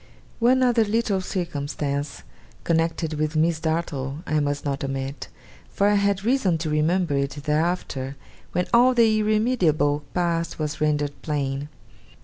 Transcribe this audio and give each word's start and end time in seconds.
One 0.39 0.63
other 0.63 0.83
little 0.83 1.21
circumstance 1.21 2.23
connected 2.63 3.13
with 3.19 3.35
Miss 3.35 3.59
Dartle 3.59 4.23
I 4.25 4.39
must 4.39 4.65
not 4.65 4.83
omit; 4.83 5.27
for 5.71 5.87
I 5.87 5.93
had 5.93 6.23
reason 6.25 6.57
to 6.57 6.71
remember 6.71 7.13
it 7.15 7.37
thereafter, 7.43 8.15
when 8.51 8.65
all 8.73 8.95
the 8.95 9.19
irremediable 9.19 10.03
past 10.15 10.57
was 10.57 10.81
rendered 10.81 11.13
plain. 11.21 11.69